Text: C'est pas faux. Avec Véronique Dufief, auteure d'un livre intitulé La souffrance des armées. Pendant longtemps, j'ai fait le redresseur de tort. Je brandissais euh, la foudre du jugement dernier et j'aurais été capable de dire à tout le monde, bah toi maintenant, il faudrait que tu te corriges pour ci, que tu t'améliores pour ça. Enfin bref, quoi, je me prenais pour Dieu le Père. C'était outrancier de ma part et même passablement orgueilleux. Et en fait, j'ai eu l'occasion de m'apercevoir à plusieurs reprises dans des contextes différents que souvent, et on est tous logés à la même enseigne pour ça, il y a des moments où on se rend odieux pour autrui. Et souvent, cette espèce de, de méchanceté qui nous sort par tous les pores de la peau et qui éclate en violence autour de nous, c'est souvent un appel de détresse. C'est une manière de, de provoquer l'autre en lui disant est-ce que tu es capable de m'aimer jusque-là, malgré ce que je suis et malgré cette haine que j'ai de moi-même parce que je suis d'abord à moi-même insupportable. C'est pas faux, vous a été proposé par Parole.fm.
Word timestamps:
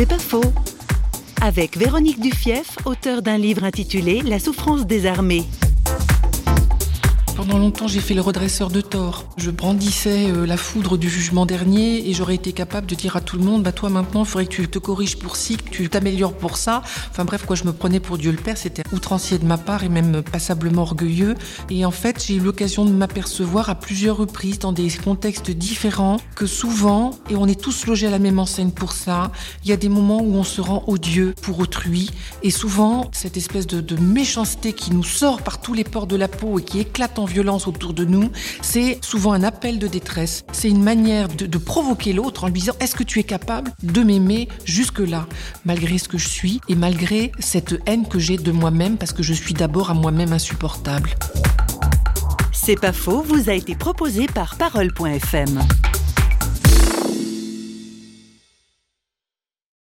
C'est 0.00 0.06
pas 0.06 0.18
faux. 0.18 0.40
Avec 1.42 1.76
Véronique 1.76 2.20
Dufief, 2.20 2.78
auteure 2.86 3.20
d'un 3.20 3.36
livre 3.36 3.64
intitulé 3.64 4.22
La 4.22 4.38
souffrance 4.38 4.86
des 4.86 5.04
armées. 5.04 5.44
Pendant 7.36 7.58
longtemps, 7.58 7.88
j'ai 7.88 8.00
fait 8.00 8.14
le 8.14 8.20
redresseur 8.20 8.70
de 8.70 8.80
tort. 8.80 9.24
Je 9.36 9.50
brandissais 9.50 10.30
euh, 10.30 10.46
la 10.46 10.56
foudre 10.56 10.98
du 10.98 11.08
jugement 11.08 11.46
dernier 11.46 12.08
et 12.08 12.12
j'aurais 12.12 12.34
été 12.34 12.52
capable 12.52 12.86
de 12.86 12.94
dire 12.94 13.16
à 13.16 13.20
tout 13.20 13.38
le 13.38 13.44
monde, 13.44 13.62
bah 13.62 13.72
toi 13.72 13.88
maintenant, 13.88 14.24
il 14.24 14.26
faudrait 14.26 14.46
que 14.46 14.54
tu 14.54 14.68
te 14.68 14.78
corriges 14.78 15.16
pour 15.16 15.36
ci, 15.36 15.56
que 15.56 15.70
tu 15.70 15.88
t'améliores 15.88 16.34
pour 16.34 16.56
ça. 16.56 16.82
Enfin 17.10 17.24
bref, 17.24 17.46
quoi, 17.46 17.56
je 17.56 17.64
me 17.64 17.72
prenais 17.72 18.00
pour 18.00 18.18
Dieu 18.18 18.30
le 18.30 18.36
Père. 18.36 18.58
C'était 18.58 18.82
outrancier 18.92 19.38
de 19.38 19.46
ma 19.46 19.58
part 19.58 19.84
et 19.84 19.88
même 19.88 20.22
passablement 20.22 20.82
orgueilleux. 20.82 21.34
Et 21.70 21.84
en 21.84 21.90
fait, 21.90 22.24
j'ai 22.26 22.34
eu 22.34 22.40
l'occasion 22.40 22.84
de 22.84 22.90
m'apercevoir 22.90 23.70
à 23.70 23.74
plusieurs 23.74 24.16
reprises 24.16 24.58
dans 24.58 24.72
des 24.72 24.90
contextes 24.90 25.50
différents 25.50 26.18
que 26.34 26.46
souvent, 26.46 27.12
et 27.30 27.36
on 27.36 27.46
est 27.46 27.60
tous 27.60 27.86
logés 27.86 28.08
à 28.08 28.10
la 28.10 28.18
même 28.18 28.38
enseigne 28.38 28.70
pour 28.70 28.92
ça, 28.92 29.30
il 29.64 29.70
y 29.70 29.72
a 29.72 29.76
des 29.76 29.88
moments 29.88 30.20
où 30.20 30.34
on 30.34 30.44
se 30.44 30.60
rend 30.60 30.84
odieux 30.86 31.34
pour 31.40 31.60
autrui. 31.60 32.10
Et 32.42 32.50
souvent, 32.50 33.10
cette 33.12 33.36
espèce 33.36 33.66
de, 33.66 33.80
de 33.80 33.96
méchanceté 33.96 34.72
qui 34.72 34.92
nous 34.92 35.04
sort 35.04 35.42
par 35.42 35.60
tous 35.60 35.74
les 35.74 35.84
pores 35.84 36.06
de 36.06 36.16
la 36.16 36.28
peau 36.28 36.58
et 36.58 36.62
qui 36.62 36.80
éclate 36.80 37.18
en 37.20 37.24
violence 37.26 37.66
autour 37.66 37.92
de 37.92 38.04
nous, 38.04 38.30
c'est 38.62 38.98
souvent 39.02 39.32
un 39.32 39.42
appel 39.42 39.78
de 39.78 39.86
détresse. 39.86 40.44
C'est 40.52 40.68
une 40.68 40.82
manière 40.82 41.28
de, 41.28 41.46
de 41.46 41.58
provoquer 41.58 42.12
l'autre 42.12 42.44
en 42.44 42.46
lui 42.48 42.54
disant 42.54 42.74
est-ce 42.80 42.94
que 42.94 43.04
tu 43.04 43.18
es 43.18 43.24
capable 43.24 43.72
de 43.82 44.02
m'aimer 44.02 44.48
jusque-là, 44.64 45.26
malgré 45.64 45.98
ce 45.98 46.08
que 46.08 46.18
je 46.18 46.28
suis 46.28 46.60
et 46.68 46.74
malgré 46.74 47.32
cette 47.38 47.80
haine 47.86 48.06
que 48.06 48.18
j'ai 48.18 48.36
de 48.36 48.52
moi-même 48.52 48.96
parce 48.96 49.12
que 49.12 49.22
je 49.22 49.32
suis 49.32 49.54
d'abord 49.54 49.90
à 49.90 49.94
moi-même 49.94 50.32
insupportable. 50.32 51.10
C'est 52.52 52.78
pas 52.78 52.92
faux, 52.92 53.22
vous 53.22 53.48
a 53.48 53.54
été 53.54 53.74
proposé 53.74 54.26
par 54.26 54.56
Parole.fm. 54.56 55.60